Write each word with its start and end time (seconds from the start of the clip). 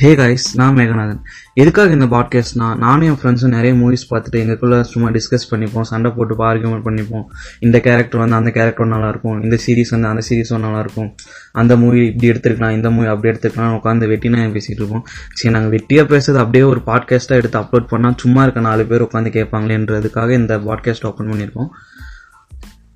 Hey 0.00 0.14
guys 0.14 0.44
நான் 0.54 0.76
மேகநாதன். 0.76 1.20
எதுக்காக 1.54 1.92
இந்த 1.92 2.06
பாட்காஸ்ட்னா 2.06 2.66
நானும் 2.76 3.06
என் 3.08 3.16
ஃப்ரெண்ட்ஸும் 3.20 3.52
நிறைய 3.54 3.72
மூவிஸ் 3.74 4.04
பார்த்துட்டு 4.10 4.38
எங்களுக்குள்ள 4.40 4.80
சும்மா 4.80 5.08
டிஸ்கஸ் 5.08 5.46
பண்ணிப்போம் 5.50 5.86
சண்டை 5.90 6.10
போட்டு 6.10 6.34
ஆர்கியூமெண்ட் 6.48 6.84
பண்ணிப்போம். 6.88 7.24
இந்த 7.60 7.80
கேரக்டர் 7.80 8.20
வந்து 8.20 8.36
அந்த 8.36 8.50
கேரக்டர் 8.50 8.90
நல்லாயிருக்கும் 8.92 9.42
இந்த 9.42 9.58
சீரிஸ் 9.64 9.90
வந்து 9.90 10.08
அந்த 10.08 10.22
சீரிஸ் 10.28 10.52
நல்லாயிருக்கும் 10.66 11.08
அந்த 11.52 11.76
மூவி 11.76 12.06
இப்படி 12.06 12.30
எடுத்துருக்கலாம் 12.32 12.70
இந்த 12.70 12.90
மூவி 12.90 13.06
அப்படி 13.06 13.30
எடுத்துக்கலாம் 13.32 13.74
உட்காந்து 13.78 14.10
வெட்டினா 14.12 14.44
பேசிகிட்டு 14.56 14.82
இருப்போம். 14.82 15.04
சரி 15.34 15.52
நாங்கள் 15.54 15.74
வெட்டியாக 15.76 16.06
பேசுறது 16.12 16.40
அப்படியே 16.44 16.64
ஒரு 16.64 16.82
பாட்காஸ்ட்டாக 16.90 17.40
எடுத்து 17.42 17.60
அப்லோட் 17.62 17.90
பண்ணால் 17.94 18.16
சும்மா 18.16 18.42
இருக்க 18.42 18.60
நாலு 18.60 18.86
பேர் 18.92 19.06
உட்காந்து 19.08 19.32
கேட்பாங்களேன்றதுக்காக 19.38 20.30
இந்த 20.30 20.58
பாட்காஸ்ட் 20.58 21.08
ஓப்பன் 21.10 21.30
பண்ணியிருக்கோம். 21.32 21.70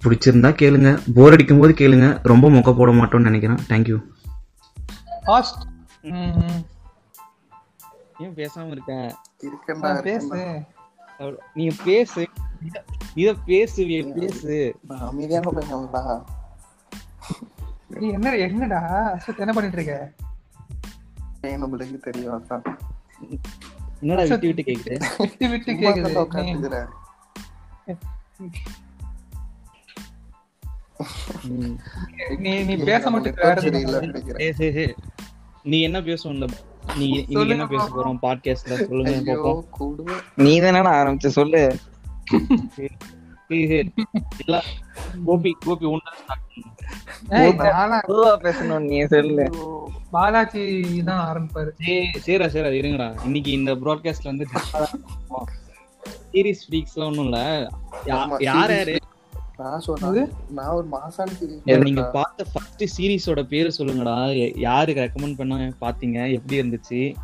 பிடிச்சிருந்தா 0.05 0.53
கேளுங்க 0.63 0.99
போர் 1.15 1.33
அடிக்கும் 1.33 1.59
போது 1.59 1.75
கேளுங்க 1.83 2.19
ரொம்ப 2.23 2.49
மொக்க 2.51 2.77
போட 2.77 2.93
மாட்டோம்னு 2.93 3.31
நினைக்கிறேன். 3.31 3.61
தேங்க்யூ 3.69 3.99
ஹாஸ்ட் 5.25 5.63
ஏன் 8.23 8.35
பேசாம 8.35 8.71
இருக்க? 8.71 9.17
பேசு. 10.03 10.63
நீங்க 11.55 11.75
பேசு. 11.85 12.29
இத- 13.15 13.35
பேசு 13.47 13.87
பேசு. 14.15 14.77
பையன்டா. 14.89 16.25
நீ 17.89 18.09
என்ன 18.09 18.37
என்னடா? 18.37 19.13
அஸ்வத் 19.15 19.39
என்ன 19.39 19.53
பண்ணிட்டு 19.53 19.83
இருக்க 19.83 20.13
ஏன் 21.41 21.65
நம்மளுக்கு 21.65 22.01
தெரியும் 22.01 22.45
அதான். 22.45 22.79
என்னடா 24.01 24.23
விட்டு 24.23 24.39
விட்டு 24.39 24.63
கேக்குது? 24.63 25.03
விட்டு 25.19 25.49
விட்டு 25.49 25.73
கேக்குது. 25.73 26.89
நீ 32.39 32.63
நீ 32.63 32.77
பேச 32.77 33.11
சரி. 34.53 34.95
நீ 35.63 35.83
என்ன 35.83 36.01
பேசுவோம் 36.01 36.41
இந்த 36.41 36.47
நீ 36.97 37.07
இன்னைக்கு 37.07 37.49
என்ன 37.49 37.67
பேச 37.67 37.85
போறோம்? 37.85 38.19
பாட்காஸ்ட்ல 38.23 38.87
சொல்லுங்க 38.87 39.35
பாப்போம். 39.35 40.17
நீ 40.37 40.61
தானடா 40.61 40.95
ஆரம்பிச்ச 41.01 41.27
சொல்லு. 41.27 41.77
சரி, 43.49 43.67
சரி. 43.67 43.93
கோபி 45.25 45.57
கோபி 45.61 45.87
பாலாஜி 50.11 51.03
தான் 51.05 51.23
ஆரம்பிப்பாரு. 51.29 51.71
சரி 52.19 52.45
சரிடா 52.45 52.85
இருங்கடா. 52.85 53.25
இன்னைக்கு 53.25 53.51
இந்த 53.51 53.75
ப்ராட்காஸ்ட்ல 53.75 54.25
வந்து 54.25 54.47
சீரிஸ் 56.33 56.65
ஃப்ரீக்ஸ்லாம் 56.71 57.07
ஒண்ணும் 57.07 57.25
இல்ல. 57.25 57.69
யார். 58.05 58.41
யாரு? 58.41 58.97
நான் 59.59 59.81
சொன்னேன் 59.81 60.33
நான் 60.51 60.67
ஒரு 60.67 60.87
மாசான 60.93 61.41
நீங்க 61.83 62.01
பார்த்தா. 62.01 62.45
ஃபர்ஸ்ட் 62.53 63.01
சீரிஸோட 63.01 63.43
பேரு 63.43 63.73
சொல்லுங்கடா. 63.79 64.31
ய- 64.31 64.59
யாருக்கு 64.59 65.03
ரெக்கமெண்ட் 65.03 65.37
பண்ண 65.37 65.57
பாத்தீங்க? 65.57 66.33
எப்படி 66.33 66.61
இருந்துச்சு? 66.61 67.15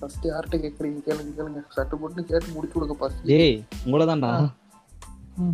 First 0.00 0.22
யார்கிட்ட 0.22 0.50
கேக்குறீங்க? 0.50 0.98
கேளுங்க 1.06 1.32
கேளுங்க. 1.38 1.62
சட்டு 1.76 1.94
போட்டு 1.94 2.24
கேட்டு 2.24 2.46
முடிச்சு 2.46 2.80
கொடுங்க 2.80 2.94
உங்களதான்டா. 3.84 4.52
ம். 5.36 5.48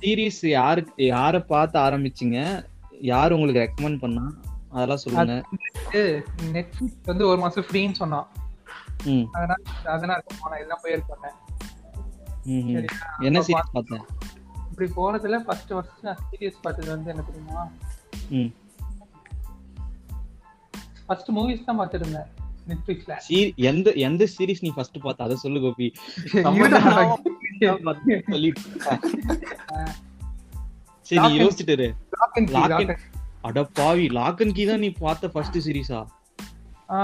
சீரிஸ் 0.00 0.46
யாருக்கு 0.46 1.04
யார 1.04 1.46
பார்த்து 1.46 1.78
ஆரம்பிச்சீங்க? 1.78 2.66
யார் 3.00 3.32
உங்களுக்கு 3.32 3.72
ரெக்கமெண்ட் 3.72 3.98
பண்ணா? 3.98 4.32
அதெல்லாம் 4.68 4.96
சொல்லுங்க. 4.96 5.42
நெட்ஃபிளிக்ஸ் 6.52 7.04
வந்து 7.04 7.26
ஒரு 7.26 7.38
மாசம் 7.38 7.64
ஃப்ரீன்னு 7.64 7.92
சொன்னான். 7.92 8.26
ம். 9.04 9.22
அதனால 9.32 9.62
அதனால 9.84 10.24
நான் 10.42 10.58
எல்லாம் 10.58 10.80
ம். 10.82 11.24
சரியா? 11.24 11.55
என்ன 13.26 13.38
சீரிஸ் 13.46 13.72
பார்த்தேன் 13.72 14.04
இப்படி 14.70 14.88
போனதுல 14.96 15.36
ஃபர்ஸ்ட் 15.44 15.70
ஃபர்ஸ்ட் 15.70 16.02
நான் 16.02 16.20
சீரியஸ் 16.24 16.62
பார்த்தது 16.62 16.88
வந்து 16.92 17.10
என்ன 17.12 17.22
தெரியுமா? 17.28 17.62
ம். 18.36 18.50
ஃபர்ஸ்ட் 21.06 21.30
மூவிஸ் 21.30 21.64
தான் 21.64 21.78
பார்த்துருந்தேன் 21.80 22.28
எந்த 23.68 23.88
எந்த 24.06 24.22
சீரிஸ் 24.32 24.62
நீ 24.62 24.70
ஃபர்ஸ்ட் 24.74 24.98
பார்த்த? 25.02 25.26
அதை 25.26 25.36
சொல்லு 25.36 25.58
கோபி. 25.60 25.86
சரி 31.06 31.20
நீ 31.24 31.36
யோசிச்சுட்டு 31.40 31.74
அட 33.44 33.58
பாவி 33.76 34.06
லாக் 34.14 34.40
அண்ட் 34.42 34.54
கீ 34.54 34.64
தான் 34.66 34.80
நீ 34.80 34.88
பார்த்த 35.00 35.30
ஃபர்ஸ்ட் 35.34 35.58
சீரிஸா 35.66 36.00
ஆ, 36.88 36.98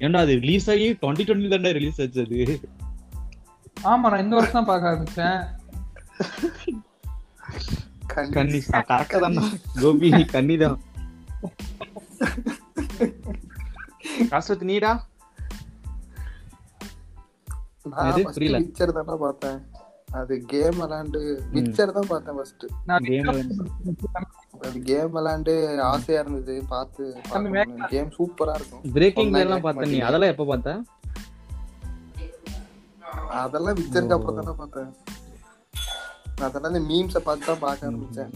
ஏன்டா 0.00 0.18
அது 0.24 0.32
ரிலீஸ் 0.40 0.66
ஆகி 0.72 0.86
டுவெண்ட்டி 1.00 1.24
டுவெண்ட்டி 1.28 1.50
தான்டா 1.52 1.70
ரிலீஸ் 1.78 2.00
ஆச்சு 2.02 2.20
அது. 2.24 2.36
ஆமா 3.90 4.06
நான் 4.12 4.22
இந்த 4.24 4.34
வருஷம் 4.36 4.58
தான் 4.58 4.68
பார்க்க 4.70 4.90
ஆரம்பிச்சேன். 4.90 5.38
கண்ணி. 8.36 8.58
கரெக்டா 8.72 9.18
தான் 9.24 9.38
கோபி 9.82 10.08
கன்னி 10.34 10.56
தான் 10.62 10.78
காசத்து 14.32 14.64
நீடா. 14.70 14.92
புரியல. 18.36 18.58
Witcher 18.62 18.88
தான்டா 18.96 19.16
பார்த்தேன். 19.24 19.58
அது 20.20 20.34
கேம் 20.52 20.78
விளையாண்டு 20.82 21.20
விச்சர் 21.54 21.94
தான் 21.98 22.08
பார்த்தேன் 22.10 22.36
ஃபர்ஸ்ட் 22.38 22.64
அது 24.66 24.78
கேம் 24.88 25.12
விளையாண்டு 25.16 25.52
ஆசையா 25.92 26.20
இருந்தது. 26.22 26.54
பார்த்து 26.72 27.04
கேம் 27.92 28.10
சூப்பரா 28.18 28.54
இருக்கும். 28.58 28.82
பிரேக்கிங் 28.96 29.32
எல்லாம் 29.44 29.60
hack 29.60 29.66
பார்த்த 29.68 29.92
நீ. 29.94 30.00
அதெல்லாம் 30.08 30.32
எப்ப 30.34 30.46
பார்த்த? 30.52 30.74
அதெல்லாம் 33.40 33.76
விச்சருக்கு 33.80 34.16
அப்புறம் 34.16 34.38
தானே 34.38 34.54
பார்த்தேன். 34.60 34.90
அதெல்லாம் 36.46 36.74
இந்த 36.74 36.82
மீம்ஸை 36.90 37.20
பார்த்து 37.26 37.48
தான் 37.50 37.62
பார்க்க 37.64 37.88
ஆரம்பிச்சேன். 37.90 38.30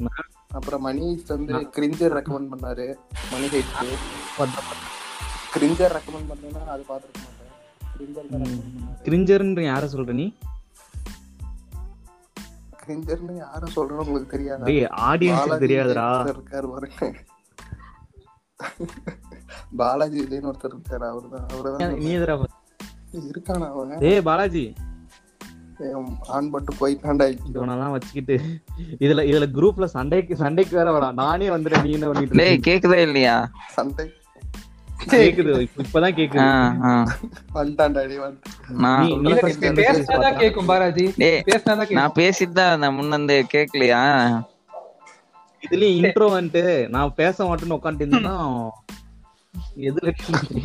அப்புறம் 0.58 0.84
மணி 0.86 1.06
வந்து 1.30 1.54
கிரிஞ்சர் 1.76 2.16
ரெக்கமெண்ட் 2.18 2.50
பண்ணாரு. 2.52 2.86
மணி 3.32 3.46
ஹைட்ஸ் 3.54 3.74
கிரிஞ்சர் 5.54 5.94
ரெக்கமெண்ட் 5.98 6.28
பண்ணேன்னா 6.32 6.62
அது 6.74 6.84
பார்த்துருக்க 6.90 7.20
மாட்டேன். 7.24 7.52
கிரிஞ்சர். 7.98 9.04
கிரிஞ்சர்ன்ற 9.06 9.62
யார 9.70 9.84
சொல்ற 9.94 10.14
நீ? 10.22 10.26
கிரிஞ்சர்னு 12.82 13.36
யாரும் 13.44 13.74
சொல்றேன்னு 13.76 14.04
உங்களுக்கு 14.06 14.34
தெரியாதா? 14.34 14.66
டேய் 14.70 14.84
ஆடியன்ஸ் 15.10 15.62
தெரியாதுடா. 15.64 16.08
இருக்காரு 16.34 16.66
பாருங்க. 16.74 17.08
பாலாஜி 19.80 20.18
விஜயன் 20.22 20.50
ஒருத்தர் 20.50 20.74
இருக்காரு. 20.76 21.06
அவருதான் 21.12 21.46
அவர்தான் 21.52 21.96
நீ 22.04 22.10
எதிரா 22.18 22.36
இருக்கானா 23.32 23.66
அவன்? 23.74 23.98
டேய் 24.04 24.26
பாலாஜி. 24.28 24.64
ஆன் 26.30 26.50
பட்டு 26.50 26.72
போயிட்டான்டா 26.78 27.26
இவனெல்லாம் 27.50 27.94
வச்சுக்கிட்டு 27.94 28.36
இதுல 29.00 29.24
இதுல 29.28 29.46
குரூப்ல 29.54 29.86
சண்டைக்கு 29.92 30.36
சண்டைக்கு 30.36 30.74
வேற 30.76 30.90
வரா 30.92 31.08
நானே 31.14 31.48
வந்துட்டேன் 31.50 31.84
நீ 31.84 31.92
என்ன 31.92 32.08
பண்ணிட்டு 32.08 32.40
டேய்? 32.40 32.60
கேக்குதா 32.66 32.98
இல்லையா? 33.04 33.34
சண்டை. 33.74 34.06
கேக்குது 35.10 35.52
இப்ப- 35.62 35.82
இப்பதான் 35.82 36.12
ஆ, 36.12 36.18
கேக்குது. 36.18 36.44
ஆ. 36.84 36.92
வந்துட்டான்டா 37.54 38.02
அடி 38.02 38.16
வந்து 38.18 38.40
நான் 38.76 39.10
பார்த்தா? 39.24 40.30
கேக்கும் 40.40 40.68
பாராஜி 40.68 41.04
டேய் 41.16 41.42
நான் 41.98 42.16
பேசிட்டு 42.16 42.52
தான் 42.52 42.70
இருந்தேன் 42.70 42.96
முன்னந்து 42.98 43.36
கேக்கலையா? 43.52 44.00
இதுலயும் 45.62 45.98
இன்ட்ரோ 46.00 46.26
வந்துட்டு 46.32 46.64
நான் 46.88 47.14
பேச 47.14 47.44
மாட்டேன்னு 47.44 47.78
உட்காந்துட்டு 47.78 48.06
இருந்தேன்னா 48.06 48.36
எதுல 49.84 50.10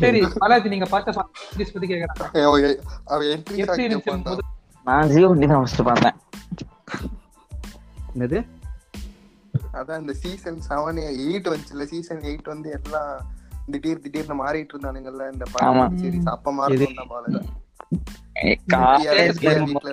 சரி 0.00 0.20
பாலாஜி 0.36 0.68
நீங்க 0.68 0.86
பார்த்த 0.86 1.14
பத்தி 1.68 1.86
கேக்குறாங்க 1.86 2.28
நான் 4.86 5.10
ஜியோ 5.10 5.28
தான் 5.42 5.52
ஃபர்ஸ்ட் 5.54 5.82
பார்த்தேன். 5.88 6.16
என்னது? 8.08 8.38
அதான் 9.78 10.00
இந்த 10.02 10.14
சீசன் 10.22 10.58
செவன் 10.66 10.98
எயிட் 11.04 11.48
வந்துச்சுல 11.48 11.84
சீசன் 11.92 12.24
எயிட் 12.28 12.50
வந்து 12.52 12.70
எல்லாம் 12.78 13.12
திடீர் 13.72 14.02
திடீர்னு 14.04 14.36
மாறிட்டு 14.40 14.74
இருந்தானுங்கல்ல 14.74 15.28
இந்த. 15.32 15.44
படம் 15.54 15.98
சீரிஸ் 16.00 16.30
அப்ப 16.32 16.52
மாறி 16.52 16.76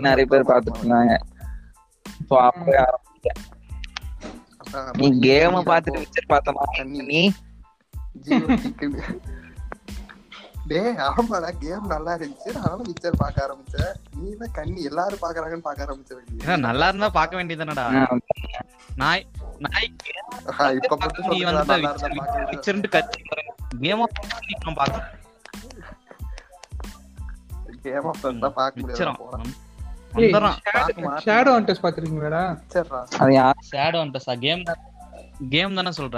நிறைய 0.07 0.25
பேர் 0.25 0.49
பார்த்துட்டு 0.49 0.79
இருந்தாங்க 0.81 1.13
அப்பவே 2.39 2.75
ஆரம்பிச்சேன் 2.83 3.39
நீ 4.99 5.07
கேம் 5.21 5.57
பார்த்துட்டு 5.69 6.01
விச்சர் 6.03 6.31
பார்த்தமா 6.33 6.65
நீ 7.09 7.21
டேய் 10.69 10.97
ஆமாடா 11.05 11.49
கேம் 11.61 11.85
நல்லா 11.91 12.11
இருந்துச்சு. 12.17 12.49
அதனால 12.57 12.79
பிக்சர் 12.87 13.19
பார்க்க 13.21 13.45
ஆரம்பிச்சேன். 13.45 13.91
நீ 14.17 14.27
தான் 14.41 14.53
கண்ணி 14.57 14.81
எல்லாரும் 14.89 15.21
பாக்குறாங்கன்னு 15.23 15.65
பார்க்க 15.67 15.85
ஆரம்பிச்சிருக்கீங்க 15.85 16.43
ஏன்னா, 16.45 16.57
நல்லா 16.67 16.87
இருந்தா 16.91 17.09
பார்க்க 17.19 17.39
வேண்டியதானடா 17.39 17.85
நாய் 19.01 19.25
நாய்க்கு 19.65 20.11
இப்ப 20.79 20.93
மட்டும் 21.03 21.29
நீ 21.33 21.39
வந்து. 21.49 21.77
பிக்சர்ன்ட்டு 22.51 22.91
கத்தி 22.95 23.21
கேம் 23.83 24.01
ஆஃப் 24.05 24.19
நீ 24.47 24.53
நான் 24.65 24.79
பார்க்க 24.81 25.17
கேம் 27.85 28.07
ஆஃப் 28.11 28.21
தான் 28.45 28.55
பார்க்க 28.59 28.81
முடியாது. 28.81 28.99
ஷேடோ 31.25 31.51
ஹண்டர்ஸ் 31.57 31.83
அது 33.21 33.33
யார்? 33.33 33.59
ஷேடோ 33.71 33.99
கேம் 34.45 34.63
கேம் 35.53 35.77
தானே 35.79 35.91
சொல்ற? 35.99 36.17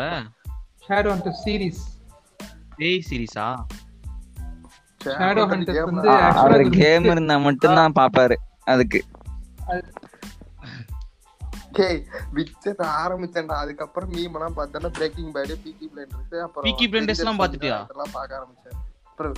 ஷேடோ 0.86 1.10
ஹண்டர்ஸ் 1.14 1.42
சீரிஸ் 1.46 1.84
பேய் 2.78 3.06
சீரிஸா 3.10 3.48
அவர் 6.42 6.64
கேம் 6.76 7.08
இருந்தா 7.12 7.38
மட்டும் 7.40 7.78
தான் 7.80 7.98
பாப்பாரு 8.00 8.36
அதுக்கு. 8.66 9.00
டேய் 11.78 12.00
விச்சர் 12.36 12.82
ஆரம்பிச்சேன்டா 12.96 13.58
அதுக்கப்புறம் 13.64 14.10
மீம் 14.14 14.34
எல்லாம் 14.38 14.56
பார்த்தா 14.58 14.90
பிரேக்கிங் 14.98 15.32
பேட் 15.36 15.54
பீக்கி 15.64 15.86
பிளைண்டர்ஸ் 15.92 16.44
அப்புறம் 16.46 16.66
Peaky 16.68 16.88
Blinders 16.92 17.22
எல்லாம் 17.24 17.40
பார்த்துட்டியா? 17.40 17.78
அதெல்லாம் 17.84 18.14
பார்க்க 18.14 18.40
ஆரம்பிச்சேன். 18.40 18.78
அப்புறம் 19.08 19.36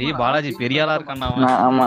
ஏய், 0.00 0.16
பாலாஜி 0.18 0.50
பெரிய 0.58 0.82
ஆளா 0.84 0.96
இருக்கான் 0.98 1.22
ஆமா. 1.66 1.86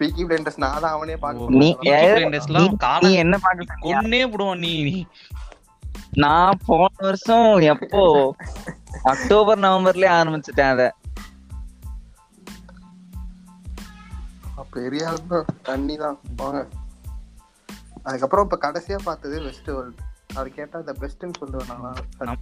பீக்கி 0.00 0.22
பிளைண்டர்ஸ் 0.24 0.62
நான் 0.62 0.80
தான் 0.80 0.94
அவனே 0.96 1.16
பார்க்க 1.20 1.52
நீ 3.04 3.10
என்ன 3.20 3.36
பாக்க 3.44 3.78
கொன்னே 3.84 4.20
விடுவான் 4.26 4.62
நீ 4.64 4.72
நீ. 4.84 4.96
நான் 6.16 6.58
போன 6.66 6.86
வருஷம் 6.98 7.58
எப்போ? 7.58 8.34
அக்டோபர் 9.02 9.58
நவம்பர்லயே 9.58 10.10
ஆரம்பிச்சிட்டேன் 10.12 10.70
அத. 10.70 10.94
பெரிய 14.70 15.12
தண்ணி 15.62 15.96
தான். 15.96 16.18
போங்க 16.36 16.66
அதுக்கப்புறம் 18.02 18.48
இப்ப 18.50 18.70
கடைசியா 18.70 18.98
பார்த்தது 19.04 19.42
வெஸ்ட் 19.42 19.66
வேர்ல்ட் 19.66 20.00
அது 20.34 20.50
கேட்டா 20.50 20.78
இந்த 20.78 20.94
பெஸ்ட்னு 21.00 21.30
சொல்லுவேன் 21.40 21.94
நான். 22.18 22.38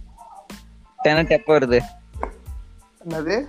டெனட் 1.03 1.29
எப்போ 1.29 1.59
வருது? 1.59 1.79
என்னது? 3.05 3.47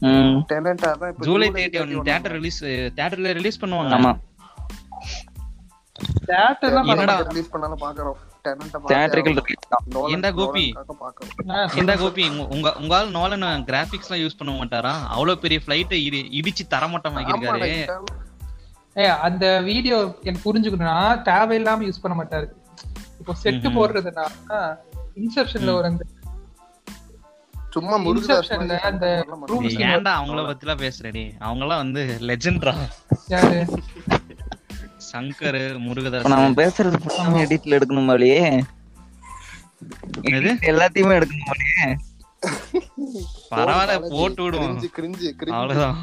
ம். 0.00 0.42
டெனண்டா 0.48 0.74
தான் 0.74 1.10
இப்ப 1.10 1.14
July 1.18 1.50
thirty 1.50 1.80
one 1.80 2.02
theatre 2.02 2.32
release 2.32 2.64
தியேட்டர்ல 2.64 3.32
ரிலீஸ் 3.32 3.64
பண்ணுவாங்க. 3.64 3.96
ஆமா. 3.98 4.12
என்னடா? 6.86 7.18
ரிலீஸ் 7.18 7.50
பண்ணாலும் 7.50 7.80
பாக்குறோம் 7.80 8.18
கோபி? 10.32 10.74
பண்ண 11.46 11.68
இந்த 11.76 11.96
கோபி? 11.96 12.28
உங்க- 12.28 12.46
உங்க 12.46 12.74
உங்க 12.74 12.96
ஆள் 12.96 13.10
நோலன் 13.10 13.64
கிராபிக்ஸ் 13.64 14.10
எல்லாம் 14.10 14.28
யூஸ் 14.28 14.36
பண்ண 14.38 14.64
மாட்டாரா? 14.64 15.06
அவ்வளவு 15.08 15.38
பெரிய 15.38 15.60
பிளைட்டை 15.66 15.98
இடிச்சு 16.40 16.66
தரமட்டம் 16.70 17.16
ஆகியிருக்காரு 17.16 17.88
ஏ 18.96 19.06
அந்த 19.06 19.60
வீடியோ 19.60 20.18
எனக்கு 20.22 20.54
புரிஞ்சுக்கணும்னா 20.54 20.96
தேவையில்லாம 21.22 21.82
யூஸ் 21.82 22.02
பண்ண 22.02 22.22
மாட்டாரு. 22.22 22.48
இப்போ 23.18 23.34
செட்டு 23.44 23.46
ம்ஹும். 23.46 23.78
போடுறதுனா 23.78 24.76
இன்செப்ஷன்ல 25.16 25.74
ஒரு 25.74 25.84
அந்த 25.84 26.04
சும்மா 27.70 27.96
அந்த 28.82 29.06
ஏன்டா 29.84 30.12
அவங்கள 30.14 30.46
பத்தி 30.46 30.66
எல்லாம் 30.66 30.90
பேசுறடி? 30.90 31.32
அவங்க 31.38 31.64
எல்லாம் 31.64 31.78
வந்து 31.78 32.16
லெஜெண்ட்ரா 32.20 32.74
யாரு? 33.28 33.66
சங்கர் 35.12 35.58
முருகதாஸ். 35.86 36.28
நம்ம 36.32 36.54
பேசுறது 36.60 36.98
ஃபுல்லாமே 37.02 37.40
எடிட்ல 37.44 37.76
எடுக்கணும் 37.78 38.08
மாதிரியே? 38.10 38.42
எல்லாத்தையுமே 40.70 41.16
எடுக்கணும் 41.18 41.48
மாதிரியே 41.50 41.86
பரவாயில்ல 43.52 43.96
போட்டு 44.12 44.42
விடுவோம். 44.44 44.78
அவ்வளவுதான். 45.58 45.98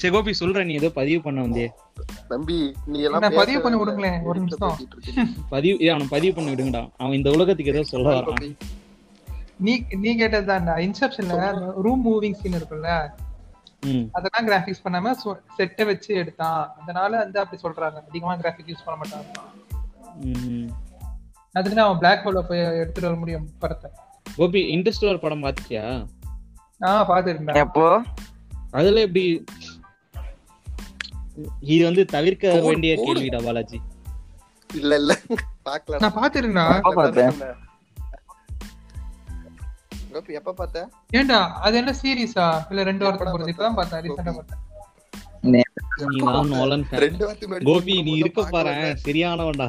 சரி 0.00 0.12
கோபி 0.14 0.32
சொல்ற 0.40 0.64
நீ 0.68 0.72
ஏதோ 0.80 0.88
பதிவு 1.00 1.20
பண்ண 1.26 1.44
வந்தே 1.46 1.66
தம்பி 2.30 2.56
நீ 2.92 2.98
எல்லாம் 3.06 3.22
நான் 3.24 3.36
பதிவு 3.40 3.60
பண்ணி. 3.64 3.76
விடுங்களேன், 3.80 4.18
ஒரு 4.28 4.38
நிமிஷம். 4.40 4.80
பதிவு 5.54 5.76
ஏய், 5.84 5.92
அவனை 5.92 6.06
பதிவு 6.14 6.32
பண்ணி 6.36 6.50
விடுங்கடா. 6.52 6.82
அவன் 7.00 7.16
இந்த 7.18 7.28
உலகத்துக்கு 7.36 7.72
ஏதோ 7.74 7.84
சொல்ல 7.92 8.08
வரான். 8.16 8.56
நீ 9.66 9.74
நீ 10.04 10.10
கேட்டதுதான் 10.20 10.66
இன்செப்ஷன்ல 10.86 11.38
ரூம் 11.86 12.02
மூவிங் 12.08 12.36
சீன் 12.40 12.58
இருக்குல்ல 12.58 12.90
அதெல்லாம் 14.12 14.46
கிராபிக்ஸ் 14.46 14.84
பண்ணாம 14.84 15.12
செட்டை 15.56 15.84
வச்சு 15.84 16.14
எடுத்தான். 16.14 16.74
அதனால 16.80 17.16
வந்து 17.16 17.40
அப்படி 17.40 17.62
சொல்றாங்க. 17.62 17.98
அதிகமா 18.08 18.36
கிராபிக் 18.36 18.66
யூஸ் 18.66 18.84
பண்ண 18.84 18.96
மாட்டாங்க 19.02 19.42
ம். 20.24 20.68
அதுக்கு 21.52 21.80
அவன் 21.80 21.98
பிளாக் 21.98 22.24
ஹோல 22.24 22.40
போய் 22.40 22.78
எடுத்துட்டு 22.78 23.08
வர 23.08 23.18
முடியும் 23.18 23.48
படத்தை. 23.58 23.90
கோபி 24.36 24.76
இன்ட்ரெஸ்ட் 24.76 25.18
படம் 25.18 25.42
பாத்துட்டியா 25.42 25.84
ஆஹ் 26.80 27.04
பாத்துருந்தேன் 27.10 27.54
எப்போ? 27.54 27.84
அதுல 28.70 29.00
எப்படி 29.00 29.44
இது 31.60 31.84
வந்து 31.84 32.04
தவிர்க்க 32.04 32.60
வேண்டிய. 32.60 32.92
கேள்விடா 32.96 33.44
பாலாஜி. 33.44 33.78
இல்ல 34.70 34.94
இல்ல. 34.96 35.12
பாக்கல 35.64 35.98
நான் 35.98 36.16
பாத்துருந்தா 36.16 36.64
எப்ப 40.40 40.52
பார்த்த? 40.52 40.88
ஏன்டா 41.12 41.48
அது 41.66 41.76
என்ன 41.76 41.94
சீரியஸா 42.02 42.46
இல்ல 42.70 42.82
ரெண்டு 42.82 43.04
வாரத்துக்கு 43.04 43.34
போறது 43.34 43.52
இப்பதான் 43.54 43.74
பார்த்தேன் 43.74 44.02
ரீசெண்டா 44.04 44.32
பார்த்தேன். 44.38 44.62
ரெண்டு 46.98 47.24
வாரத்துக்கு 47.26 47.64
கோபி 47.64 48.02
நீ 48.02 48.12
இருக்க. 48.16 48.42
பாரு 48.50 48.72
சரியானவன்டா. 49.06 49.68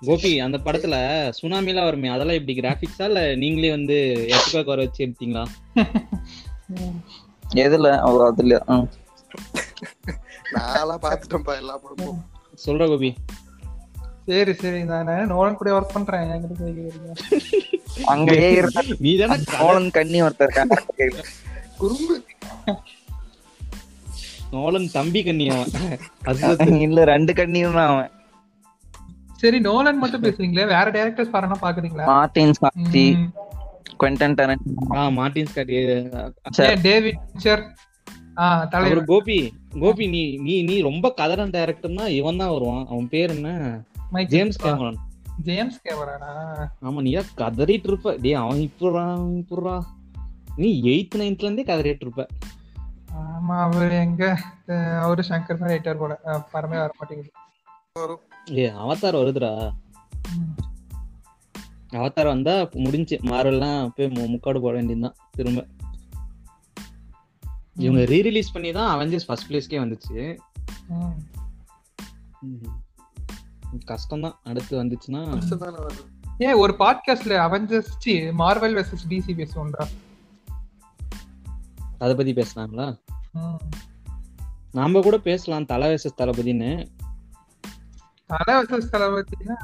கோபி 0.00 0.40
அந்த 0.40 0.58
படத்துல 0.58 0.94
சுனாமிலாம் 1.42 1.84
வருமே 1.84 2.08
அதெல்லாம் 2.08 2.36
எப்படி? 2.36 2.60
கிராபிக்ஸா 2.60 3.04
இல்ல 3.04 3.34
நீங்களே 3.34 3.70
வந்து 3.70 3.96
எக்ஸ்ட்ரா 4.28 4.60
வர 4.60 4.80
வச்சு 4.84 5.06
எடுத்தீங்களா? 5.06 5.44
எதுல? 7.64 7.88
அதுல. 8.28 8.58
நான்லாம் 10.54 11.02
பாத்துட்டேன்ப்பா 11.04 11.54
எல்லா 11.56 11.78
படமும். 11.78 12.18
சொல்ற 12.66 12.86
கோபி 12.88 13.10
சரி 14.28 14.52
சரி 14.60 14.78
நான் 14.84 15.30
நோலன் 15.30 15.58
கூட 15.58 15.70
ஒர்க் 15.76 15.94
பண்றேன். 15.94 16.30
அங்கேயே 18.12 18.48
இருந்த 18.52 18.80
நீ 19.04 19.10
தானே 19.16 19.36
நோலன் 19.54 19.90
கண்ணி 19.90 20.18
ஒருத்தர் 20.22 20.54
குறும்பு. 21.78 22.16
நோலன் 24.54 24.88
தம்பி 24.92 25.20
கண்ணி 25.22 25.46
அவன். 25.50 25.72
இல்ல 26.86 27.04
ரெண்டு 27.12 27.32
கண்ணியும் 27.32 27.78
தான் 27.78 27.90
அவன். 27.92 28.10
சரி 29.42 29.58
நோலன் 29.60 30.02
மட்டும் 30.02 30.24
பேசுறீங்களே? 30.24 30.66
வேற 30.66 30.86
டேரக்டர்ஸ் 30.90 31.32
பாருன்னா 31.32 31.58
பாக்குறீங்களா? 31.62 32.04
மார்டின் 32.10 32.54
ம். 33.14 33.24
குவென்டன் 33.98 34.36
டரன் 34.38 34.62
ஆ 34.96 35.08
மார்டின் 35.10 35.50
ஸ்காட் 35.50 35.72
ஏன் 35.72 36.08
டேவிட் 36.82 37.20
அவர் 37.46 38.70
தலைவர். 38.70 39.00
கோபி 39.04 39.36
கோபி 39.80 40.04
நீ 40.06 40.22
நீ 40.38 40.54
நீ 40.62 40.76
ரொம்ப 40.82 41.06
கதறன் 41.20 41.52
டைரக்டர்னா 41.52 42.06
இவன் 42.18 42.40
தான் 42.42 42.54
வருவான். 42.54 42.86
அவன் 42.90 43.08
பேர் 43.08 43.34
என்ன? 43.36 43.50
ஜேம்ஸ் 44.10 44.62
கேமரன் 44.62 44.96
ஜேம்ஸ் 45.42 45.80
கேமரானா 45.84 46.66
ஆமா 46.82 47.00
நீ 47.00 47.16
கதறிட்டு 47.16 47.86
இருப்ப. 47.86 48.16
டேய் 48.16 48.34
அவன் 48.34 48.58
இப்புறா 48.58 49.18
இப்புறா 49.40 49.82
நீ 50.56 50.82
எயித் 50.82 51.14
நைன்த்ல 51.14 51.42
இருந்தே 51.42 51.62
கதறிட்டு 51.62 52.00
இருப்ப. 52.00 52.26
ஆமா 53.14 53.60
அவர் 53.60 53.90
எங்க? 53.92 54.38
அவரு 55.00 55.22
சங்கர் 55.28 55.58
தான் 55.58 55.68
ரைட்டர் 55.68 55.98
போல. 55.98 56.20
பரமே 56.24 56.68
வர 56.68 56.90
மாட்டேங்குது. 56.98 57.32
ஏ 58.50 58.70
அவதார் 58.70 59.16
வருதுடா. 59.16 59.72
அவதார் 61.92 62.26
வந்தா 62.26 62.68
முடிஞ்சு. 62.72 63.16
மாரெல்லாம் 63.16 63.88
போய் 63.94 64.06
மு- 64.06 64.28
முக்காடு 64.28 64.60
போட 64.60 64.74
வேண்டியதுதான் 64.74 65.14
திரும்ப. 65.30 65.66
இவங்க 67.74 68.00
ரீ 68.00 68.22
ரிலீஸ் 68.22 68.52
பண்ணி 68.52 68.72
தான் 68.72 68.98
அவெஞ்சர்ஸ் 68.98 69.26
ஃபர்ஸ்ட் 69.26 69.52
பிளேஸ்க்கே 69.52 69.76
வந்துச்சு. 69.76 70.36
கஷ்டம் 73.84 74.20
தான் 74.20 74.38
அடுத்து 74.44 74.84
வந்துச்சுன்னா. 74.84 75.42
ஏன் 76.38 76.52
ஒரு 76.52 76.74
பாட்காஸ்ட்ல 76.78 77.36
அவெஞ்சர்ஸ் 77.38 78.32
மார்வல் 78.38 78.74
வெர்சஸ் 78.74 79.08
டிசி 79.08 79.32
பேசுவோம்டா. 79.36 79.86
அத 81.98 82.14
பத்தி 82.14 82.32
பேசலாங்களா? 82.32 82.98
ம். 83.32 83.54
நாம 84.72 85.00
கூட 85.00 85.18
பேசலாம் 85.18 85.66
தலை 85.66 85.88
வயசஸ் 85.88 86.18
தளபதின்னு. 86.18 86.88
தலை 88.26 88.62
வெர்சஸ் 88.62 88.92
தளபதினா? 88.92 89.54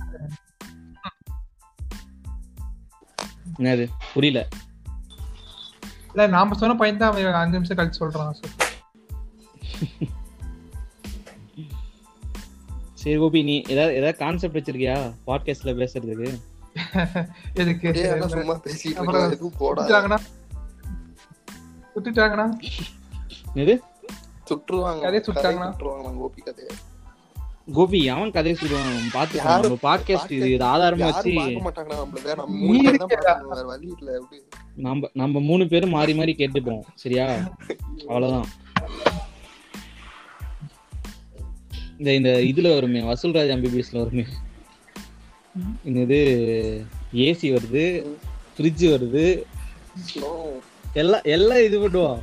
என்னது? 3.58 3.88
புரியல. 4.14 4.48
இல்ல 6.08 6.26
நாம 6.26 6.54
சொன்ன 6.54 6.74
பையன் 6.74 6.98
தான் 6.98 7.10
அவன் 7.10 7.32
அஞ்சு 7.32 7.60
நிமிஷம் 7.60 7.76
கழிச்சு 7.76 8.10
சொல்றான் 8.10 8.32
சரி 13.00 13.16
கோபி 13.16 13.42
நீ 13.42 13.62
ஏதாவது 13.68 13.94
ஏதாவது 13.94 14.18
கான்செப்ட் 14.18 14.56
வச்சிருக்கியா? 14.56 15.12
பாட்காஸ்ட்ல 15.26 15.64
பேசுறதுக்கு? 15.64 16.40
எதுக்கு? 17.54 17.92
சும்மா 18.28 18.60
பேசிட்டு. 18.64 18.98
சுட்டுட்டாங்கன்னா 19.74 20.18
சுட்டுட்டாங்கன்னா 21.94 22.52
எது 23.54 23.82
சுட்டுருவாங்க 24.50 25.00
கதையை 25.00 25.20
சுட்டுருவாங்க 25.20 26.18
கோபி 26.18 26.42
கதையை. 26.42 26.76
கோபி 27.72 28.08
அவன் 28.08 28.30
கதையை 28.30 28.60
சொல்லுவான் 28.60 29.16
யாரு- 29.38 29.60
நம்ம 29.60 29.78
பாட்காஸ்ட் 29.82 30.30
இது 30.30 30.52
இது 30.52 30.64
ஆதாரமா 30.64 30.98
வச்சு 30.98 31.32
நம்ம 34.76 35.08
நம்ம 35.12 35.40
மூணு 35.40 35.68
பேரும் 35.68 35.90
மாறி 35.90 36.14
மாறி 36.14 36.34
கேட்டுப்போம். 36.38 36.80
சரியா? 36.94 37.26
அவ்வளவுதான். 38.08 38.46
இந்த 42.00 42.14
இந்த 42.14 42.60
இதுல 42.60 42.74
வருமே 42.74 43.00
வசூல்ராஜ் 43.00 43.52
எம்பிபிஎஸ்ல 43.56 43.98
வருமே. 43.98 44.24
இந்த 45.84 46.00
இது 46.00 46.84
ஏசி 47.14 47.44
வருது 47.44 48.06
ஃப்ரிட்ஜ் 48.56 48.84
வருது. 48.86 49.42
எல்லாம் 50.92 51.20
எல்லாம் 51.22 51.58
இது 51.58 51.88
பண்ணுவோம் 51.88 52.22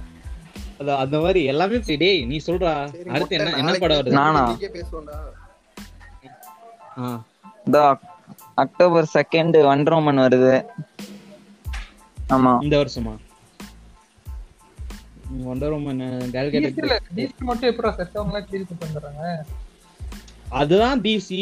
அது 0.79 0.93
அந்த 0.93 1.19
மாதிரி 1.19 1.43
எல்லாமே 1.43 1.81
சரி, 1.81 1.95
டேய் 1.95 2.25
நீ 2.25 2.39
சொல்றா. 2.45 3.07
அடுத்து 3.07 3.37
என்ன 3.37 3.55
என்ன 3.55 3.73
படம் 3.73 3.97
வருது? 3.97 4.09
நானா? 4.09 4.57
இந்த 7.65 7.97
அக்டோபர் 8.55 9.09
செகண்ட் 9.13 9.61
வண்டரோமன் 9.69 10.19
வருது. 10.19 10.65
ஆமா. 12.29 12.63
இந்த 12.63 12.77
வருஷமா? 12.77 13.15
டிசி 17.15 17.37
மட்டும் 17.37 17.75
எப்படா 17.75 17.87
செத்தவங்க 17.87 18.47
எல்லாம் 18.47 18.47
பண்ணி 18.49 18.65
வந்துடுறாங்க. 18.79 19.39
அதுதான் 20.61 21.01
டிசி 21.05 21.39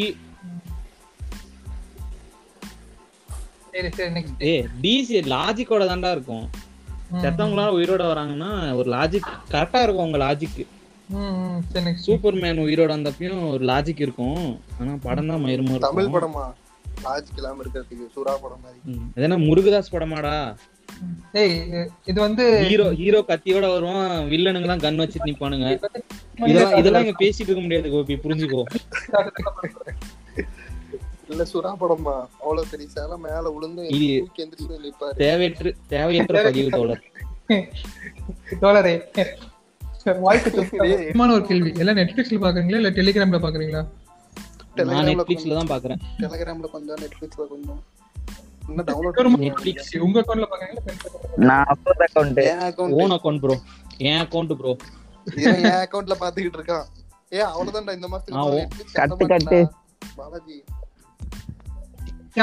சரி 3.72 3.88
சரி 3.96 4.12
நெக்ஸ்ட் 4.16 4.44
ஏ 4.50 4.52
டிசி 4.82 5.16
லாஜிக்கோட 5.34 5.84
தான்டா 5.90 6.10
இருக்கும். 6.16 6.46
செத்தவங்களாம் 7.22 7.74
உயிரோட 7.78 8.02
வராங்கன்னா 8.12 8.50
ஒரு 8.78 8.88
லாஜிக் 8.94 9.28
கரெக்டா 9.52 9.80
இருக்கும் 9.82 10.06
உங்க 10.08 10.18
லாஜிக் 10.26 10.60
சூப்பர் 12.04 12.38
மேன் 12.42 12.62
உயிரோட 12.64 12.90
வந்தப்பயும் 12.94 13.42
ஒரு 13.50 13.64
லாஜிக் 13.70 14.00
இருக்கும். 14.06 14.40
ஆனா 14.78 14.92
படம் 15.02 15.28
தான் 15.30 15.44
மயிருமா 15.44 15.78
தமிழ் 15.84 16.14
படமா? 16.14 16.46
லாஜிக் 17.04 17.38
இல்லாம 17.40 17.62
இருக்கிறதுக்கு 17.62 18.06
சூறா 18.16 18.34
படம் 18.44 18.64
மாதிரி. 18.64 19.44
முருகதாஸ் 19.48 19.92
படமாடா? 19.94 20.34
இது 22.06 22.18
வந்து 22.20 22.44
ஹீரோ 22.68 22.86
ஹீரோ 23.00 23.20
கத்தியோட 23.30 23.66
வருவான் 23.72 24.04
வில்லனுங்க 24.32 24.66
எல்லாம் 24.66 24.84
கன் 24.84 25.00
வச்சுட்டு 25.02 25.28
நிப்பானுங்க. 25.30 25.66
இதெல்லாம் 26.44 26.76
இதெல்லாம் 26.80 27.04
இங்க 27.04 27.16
பேசிட்டு 27.22 27.48
இருக்க 27.48 27.64
முடியாது 27.66 27.90
கோபி. 27.94 28.16
புரிஞ்சுக்கோ. 28.24 28.62
இல்ல 31.30 31.44
சுறா 31.52 31.70
படமா? 31.80 32.14
அவ்வளவு 32.40 32.70
பெரிய 32.72 32.88
சேலை 32.94 33.16
மேல 33.24 33.50
விழுந்து 33.54 33.82
தேவையற்ற 35.22 35.72
தேவையற்ற 35.94 36.42
பதிவு 36.48 36.70
தோழர். 36.76 37.02
தோழரே 38.62 38.94
ஒரு 41.34 41.44
கேள்வி. 41.48 41.70
எல்லாம் 41.82 41.96
நெட்ஃபிளிக்ஸ்ல 41.98 42.38
பாக்குறீங்களா 42.42 42.80
இல்ல 42.80 42.90
டெலிகிராம்ல 42.98 43.38
பாக்குறீங்களா? 43.44 43.82
நான் 44.90 45.08
நெட்ஃபிளிக்ஸ்ல 45.08 45.56
தான் 45.58 45.70
பாக்குறேன். 45.72 46.00
டெலிகிராம்ல 46.22 46.68
கொஞ்சம் 46.74 47.00
நெட்ஃபிளிக்ஸ்ல 47.02 47.44
கொஞ்சம். 47.52 47.80
இன்னும் 48.70 48.86
டவுன்லோட் 48.90 49.40
நெட்ஃபிளிக்ஸ் 49.44 49.90
உங்க 50.06 50.16
அக்கௌண்ட்ல 50.22 50.46
பாக்குறீங்களா? 50.52 50.94
நான் 51.48 51.68
அப்போது 51.72 52.04
அக்கௌண்ட் 52.06 52.40
என் 52.50 52.64
அக்கௌண்ட் 52.68 52.96
ஓன் 53.00 53.14
அக்கௌண்ட் 53.16 53.42
ப்ரோ 53.44 53.56
என் 54.08 54.20
அக்கௌண்ட் 54.24 54.54
ப்ரோ 54.60 54.72
என் 55.50 55.78
அக்கௌண்ட்ல 55.82 56.16
பாத்துக்கிட்டு 56.22 56.58
இருக்கான். 56.60 56.86
ஏ 57.36 57.40
அவ்வளவுதான்டா 57.50 57.94
இந்த 57.98 58.08
மாசத்துக்கு 58.12 58.94
கட்டு, 58.98 59.26
கட்ட. 59.32 59.60
பாலாஜி. 60.18 60.56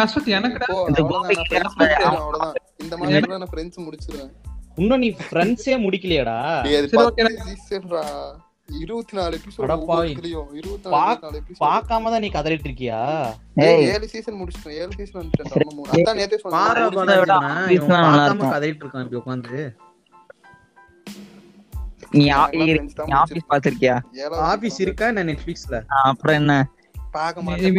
அஸ்வத் 0.03 0.32
எனக்குடா. 0.38 0.68
அவ்வளவுதான். 0.75 2.56
இந்த 2.84 2.94
மாசத்துல 2.98 3.38
நான் 3.44 3.53
friends 3.56 3.75
முடிச்சிடுவேன். 3.86 4.32
இன்னும் 4.82 5.01
நீ 5.03 5.10
ஃப்ரெண்ட்ஸே 5.25 5.75
முடிக்கலையாடா. 5.86 6.38
சரி, 6.70 6.88
பத்து 7.00 7.24
okay. 7.24 7.36
season 7.50 7.84
டா. 7.94 8.01
இருபத்தி 8.80 9.18
நாலு 9.18 9.38
episode 9.38 9.62
அட 9.62 9.77
பாவி. 9.77 10.13
ஒவ்வொருத்தலையும். 10.13 10.53
இருபத்தி 10.53 10.89
நாலு, 10.89 10.96
பாக்- 10.96 11.18
இருபத்தி 11.18 11.27
நாலு 11.27 11.42
episode. 11.42 11.60
பார்க்காம 11.60 11.86
தான் 11.86 12.20
நீ 12.20 12.27
கதறிட்டு 12.27 12.53
இருக்கியா 12.53 13.34
ஏழு 13.56 14.10
season 14.12 14.25
முடிச்சிட்டேன், 14.25 14.68
ஏழு 14.68 14.89
இன்னும் 14.98 15.30
மூணு. 15.75 15.92
அதான் 15.92 15.96
நேத்தே 15.96 16.36
சொன்னேன். 16.36 16.62
கதையிட்டு 18.51 18.63
இருக்கான் 18.63 18.77
இப்படி 18.84 19.00
உட்காந்து 19.00 19.75
நீ 22.12 22.30
ஆபீஸ் 22.30 22.96
பாத்திருக்கியா 23.50 24.01
ஆபீஸ் 24.30 24.80
இருக்கா 24.80 25.12
நான் 25.12 25.27
நெட்ஃபிளிக்ஸ்ல 25.27 25.86
அப்புறம் 25.86 26.36
என்ன? 26.36 26.70
பார்க்க 27.12 27.42
மாட்டேன், 27.42 27.75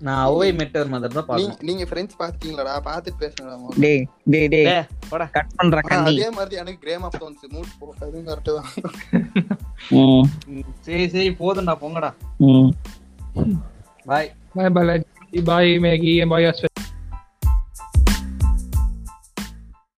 நான் 0.00 0.22
அவை 0.24 0.52
மெட்டர் 0.52 0.88
மதர் 0.88 1.14
தான் 1.14 1.26
பாப்பேன் 1.26 1.54
நீங்க 1.60 1.84
ஃப்ரெண்ட்ஸ் 1.84 2.18
பாத்தீங்களாடா 2.18 2.74
பாத்துட்டு 2.84 3.20
பேசுங்கடா. 3.20 3.56
டேய் 3.76 4.02
டேய் 4.26 4.48
டேய். 4.48 4.68
போடா. 5.10 5.26
கட் 5.32 5.54
பண்ற 5.56 5.78
ஆ, 5.78 5.88
கண்டி 5.88 6.14
அதே 6.14 6.30
மாதிரி 6.30 6.56
எனக்கு 6.56 6.86
கிரேம் 6.86 7.04
ஆஃப் 7.04 7.18
தோன்ஸ் 7.20 7.44
மூட் 7.52 7.72
போ 7.78 7.88
அதுவும் 8.00 8.26
கரெக்ட் 8.26 8.52
தான். 8.52 8.68
சரி 10.80 11.08
சரி 11.08 11.30
போதும்டா 11.40 11.76
போங்கடா. 11.80 12.10
ம். 12.46 12.70
Bye 14.06 14.30
bye 14.54 14.72
Balaji 14.72 15.08
bye 15.44 15.78
Maggie 15.78 16.26
bye 16.28 16.44
Ashwath 16.44 16.73